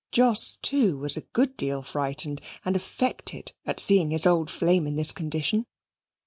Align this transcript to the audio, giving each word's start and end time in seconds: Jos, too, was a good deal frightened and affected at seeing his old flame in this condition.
Jos, 0.11 0.55
too, 0.63 0.97
was 0.97 1.15
a 1.15 1.21
good 1.29 1.55
deal 1.55 1.83
frightened 1.83 2.41
and 2.65 2.75
affected 2.75 3.51
at 3.67 3.79
seeing 3.79 4.09
his 4.09 4.25
old 4.25 4.49
flame 4.49 4.87
in 4.87 4.95
this 4.95 5.11
condition. 5.11 5.67